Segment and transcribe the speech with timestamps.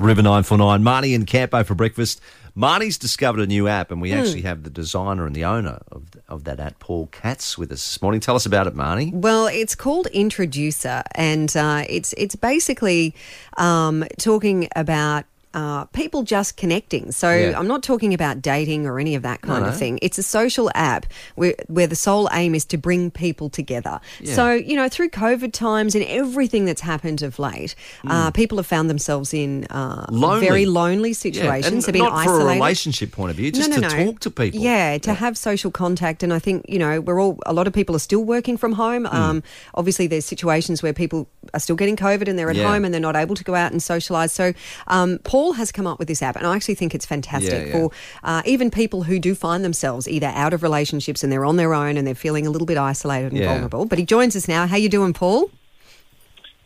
[0.00, 0.82] River 949.
[0.82, 2.20] Marnie and Campo for breakfast.
[2.56, 4.18] Marnie's discovered a new app, and we Hmm.
[4.18, 7.84] actually have the designer and the owner of, of that app, Paul Katz, with us
[7.84, 8.20] this morning.
[8.20, 9.12] Tell us about it, Marnie.
[9.12, 13.14] Well, it's called Introjuicer, and uh, it's it's basically
[13.56, 15.24] um, talking about.
[15.52, 17.10] Uh, people just connecting.
[17.10, 17.58] So Yeah.
[17.58, 19.98] I'm not talking about dating or any of that kind No, of thing.
[20.00, 24.00] It's a social app where, where the sole aim is to bring people together.
[24.20, 24.34] Yeah.
[24.36, 27.74] So, you know, through COVID times and everything that's happened of late,
[28.06, 30.06] uh, people have found themselves in uh.
[30.10, 30.46] Lonely.
[30.46, 31.86] very lonely Yeah, situations.
[31.86, 32.42] They've not isolated.
[32.44, 34.60] for a relationship point of view, just to talk to people.
[34.60, 36.22] Yeah, to have social contact.
[36.22, 38.72] And I think, you know, we're all, a lot of people are still working from
[38.74, 39.04] home.
[39.04, 39.16] Hmm.
[39.16, 39.42] Um,
[39.74, 42.70] obviously, there's situations where people are still getting COVID and they're at Yeah.
[42.70, 44.30] home and they're not able to go out and socialise.
[44.30, 44.52] So,
[44.86, 47.64] um, Paul has come up with this app, and I actually think it's fantastic Yeah,
[47.66, 47.72] yeah.
[47.72, 47.90] for
[48.22, 51.74] uh, even people who do find themselves either out of relationships and they're on their
[51.74, 53.46] own and they're feeling a little bit isolated and Yeah.
[53.52, 53.84] vulnerable.
[53.86, 54.66] But he joins us now.
[54.66, 55.50] How you doing, Paul?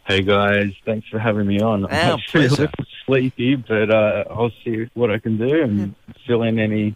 [0.06, 1.84] Hey guys, thanks for having me on.
[1.84, 2.62] Our I'm actually a pleasure.
[2.62, 5.94] little sleepy, but uh, I'll see what I can do and
[6.26, 6.94] fill in any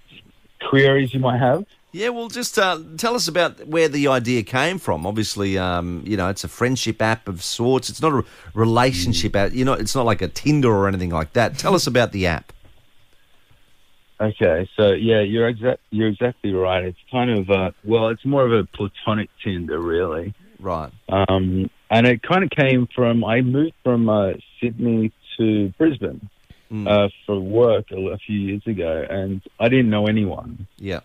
[0.68, 1.64] queries you might have.
[1.98, 5.04] Yeah, well, just uh, tell us about where the idea came from.
[5.04, 7.90] Obviously, um, you know, it's a friendship app of sorts.
[7.90, 8.22] It's not a
[8.54, 9.52] relationship app.
[9.52, 11.58] You know, it's not like a Tinder or anything like that.
[11.58, 12.52] Tell us about the app.
[14.20, 15.80] Okay, so yeah, you're exact.
[15.90, 16.84] You're exactly right.
[16.84, 20.34] It's kind of uh, well, it's more of a platonic Tinder, really.
[20.60, 20.92] Right.
[21.08, 26.30] Um, and it kind of came from I moved from uh, Sydney to Brisbane
[26.70, 26.86] Mm.
[26.86, 30.66] uh, for work a, a few years ago, and I didn't know anyone.
[30.76, 31.00] Yeah.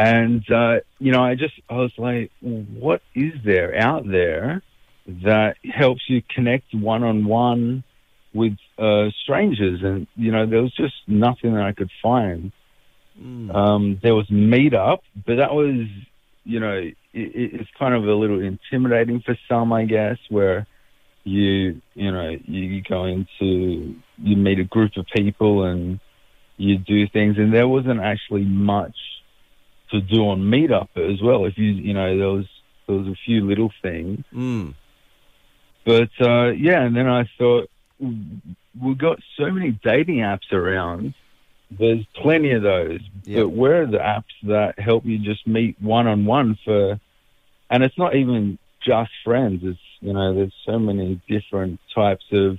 [0.00, 4.62] And, uh, you know, I just, I was like, what is there out there
[5.06, 7.84] that helps you connect one on one
[8.32, 9.80] with uh, strangers?
[9.82, 12.50] And, you know, there was just nothing that I could find.
[13.20, 13.54] Mm.
[13.54, 15.86] Um, there was Meetup, but that was,
[16.44, 20.66] you know, it, it's kind of a little intimidating for some, I guess, where
[21.24, 26.00] you, you know, you go into, you meet a group of people and
[26.56, 27.36] you do things.
[27.36, 28.96] And there wasn't actually much
[29.92, 31.44] to do on Meetup as well.
[31.46, 32.46] If you, you know, there was,
[32.86, 34.24] there was a few little things.
[34.34, 34.74] Mm.
[35.84, 41.14] But uh, yeah, and then I thought we've got so many dating apps around.
[41.70, 43.42] There's plenty of those, Yep.
[43.44, 46.98] but where are the apps that help you just meet one on one for?
[47.70, 49.60] And it's not even just friends.
[49.62, 52.58] It's you know, there's so many different types of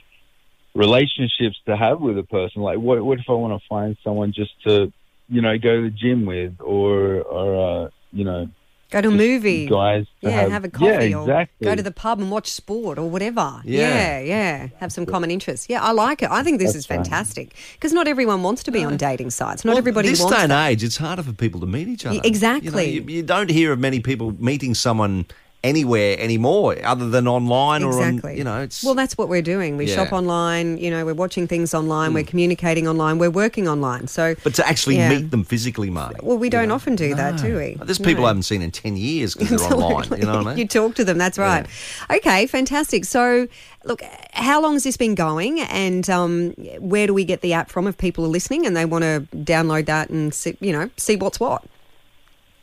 [0.73, 2.61] relationships to have with a person.
[2.61, 4.91] Like, what what if I want to find someone just to,
[5.31, 8.47] you know, go to the gym with, or or uh, you know,
[8.91, 9.67] Go to a movie.
[9.69, 11.63] guys Yeah, have, a coffee Yeah, or exactly.
[11.65, 13.61] go to the pub and watch sport or whatever.
[13.63, 13.79] Yeah.
[13.87, 14.67] Yeah, yeah.
[14.81, 15.67] Have some common interests.
[15.69, 16.29] Yeah, I like it.
[16.29, 19.63] I think this That's is fantastic because not everyone wants to be on dating sites.
[19.63, 20.71] Not Well, everybody this wants day and that.
[20.71, 22.19] age, it's harder for people to meet each other.
[22.25, 22.89] Exactly.
[22.91, 25.25] You, know, you, you don't hear of many people meeting someone
[25.63, 28.07] anywhere anymore, other than online or on.
[28.15, 28.37] Exactly.
[28.37, 29.77] You know, it's well, that's what we're doing.
[29.77, 29.95] We Yeah.
[29.95, 30.77] shop online.
[30.79, 32.13] You know, we're watching things online.
[32.13, 33.19] We're communicating online.
[33.19, 34.07] We're working online.
[34.07, 35.09] So, but to actually Yeah.
[35.09, 36.19] meet them physically, Marty.
[36.23, 36.75] well, we don't know.
[36.75, 37.77] often do that, do we?
[37.83, 38.25] There's people No.
[38.25, 40.19] I haven't seen in ten years because they're online.
[40.19, 40.57] You know what I mean?
[40.57, 41.17] you talk to them.
[41.19, 41.65] That's right.
[42.11, 43.05] Okay, fantastic.
[43.05, 43.47] So,
[43.85, 44.01] look,
[44.33, 47.87] how long has this been going, and um, where do we get the app from
[47.87, 51.15] if people are listening and they want to download that and see, you know see
[51.17, 51.63] what's what?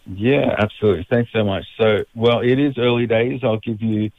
[0.08, 1.06] Yeah, absolutely.
[1.08, 1.64] Thanks so much.
[1.76, 3.40] So, well, it is early days.
[3.42, 4.10] I'll give you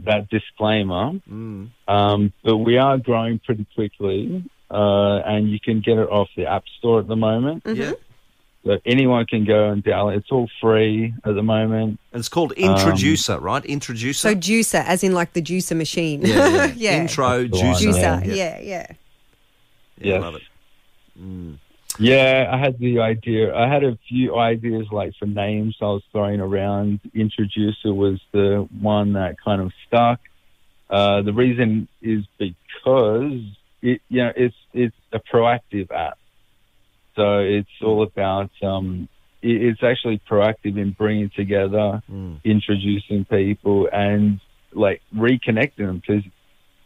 [0.00, 1.12] that disclaimer.
[1.30, 1.70] Mm.
[1.88, 6.46] Um, but we are growing pretty quickly, uh, and you can get it off the
[6.46, 7.64] App Store at the moment.
[7.64, 7.80] Mm-hmm.
[7.80, 7.92] Yeah.
[8.64, 10.16] So anyone can go and download.
[10.16, 12.00] It's all free at the moment.
[12.12, 13.62] And it's called Introjuicer, right?
[13.62, 14.14] Introjuicer.
[14.14, 16.22] So juicer, as in like the juicer machine.
[16.22, 16.72] yeah, yeah.
[16.76, 17.00] yeah.
[17.02, 18.22] Intro That's the one, juicer.
[18.22, 18.26] Juicer.
[18.26, 18.34] Yeah.
[18.34, 18.86] Yeah, yeah.
[19.98, 20.42] Yeah, I love it.
[21.20, 21.58] Mm.
[21.98, 23.54] Yeah, I had the idea.
[23.54, 27.00] I had a few ideas like for names I was throwing around.
[27.14, 30.20] Introjuicer was the one that kind of stuck.
[30.90, 33.40] Uh, the reason is because
[33.80, 36.18] it, you know, it's it's a proactive app.
[37.14, 39.08] So it's all about um,
[39.40, 42.42] it, it's actually proactive in bringing together, Mm.
[42.44, 44.40] introducing people, and
[44.72, 45.98] like reconnecting them.
[45.98, 46.24] Because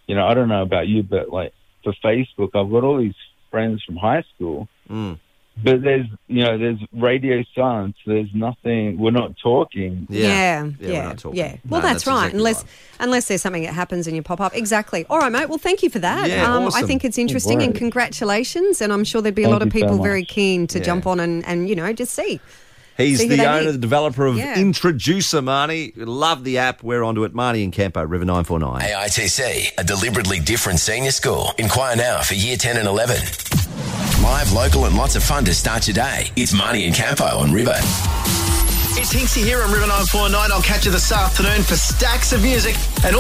[0.06, 3.14] you know, I don't know about you, but like for Facebook, I've got all these
[3.50, 5.19] friends from high school Mm.
[5.62, 10.23] but there's you know there's radio silence there's nothing we're not talking Yeah.
[10.23, 11.02] Yeah, Yeah, yeah, we're yeah.
[11.08, 11.61] not talking.
[11.69, 12.14] Well, No, that's, that's right.
[12.26, 12.73] exactly unless right.
[13.00, 14.55] unless there's something that happens and you pop up.
[14.55, 15.05] Exactly.
[15.11, 15.49] All right, mate.
[15.49, 16.29] Well, thank you for that.
[16.31, 18.81] Yeah, um, I think it's interesting and congratulations.
[18.81, 20.85] And I'm sure there'd be a lot of you so people very keen to Yeah.
[20.85, 22.41] jump on and, and you know just see.
[22.96, 24.56] He's See the owner, the developer of Yeah.
[24.56, 25.93] Introjuicer, Marnie.
[25.96, 26.82] Love the app.
[26.82, 27.32] We're onto it.
[27.32, 28.81] Marnie and Campo, River 949.
[28.81, 31.52] AITC, a deliberately different senior school.
[31.58, 33.17] Inquire now for year 10 and 11.
[34.28, 36.30] Live, local, and lots of fun to start your day.
[36.36, 37.72] It's Marnie and Campo on River.
[39.00, 40.52] It's Hinksy here on River 949.
[40.52, 42.76] I'll catch you this afternoon for stacks of music
[43.06, 43.16] and